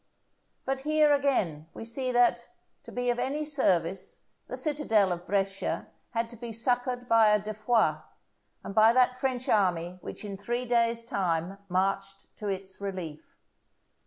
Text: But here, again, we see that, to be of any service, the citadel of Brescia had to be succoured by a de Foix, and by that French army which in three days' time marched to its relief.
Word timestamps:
But 0.65 0.79
here, 0.79 1.13
again, 1.13 1.67
we 1.75 1.85
see 1.85 2.11
that, 2.11 2.49
to 2.81 2.91
be 2.91 3.11
of 3.11 3.19
any 3.19 3.45
service, 3.45 4.21
the 4.47 4.57
citadel 4.57 5.11
of 5.11 5.27
Brescia 5.27 5.89
had 6.15 6.27
to 6.31 6.35
be 6.35 6.51
succoured 6.51 7.07
by 7.07 7.27
a 7.29 7.37
de 7.39 7.53
Foix, 7.53 7.97
and 8.63 8.73
by 8.73 8.93
that 8.93 9.15
French 9.19 9.47
army 9.47 9.99
which 10.01 10.25
in 10.25 10.37
three 10.37 10.65
days' 10.65 11.05
time 11.05 11.59
marched 11.69 12.25
to 12.37 12.47
its 12.47 12.81
relief. 12.81 13.35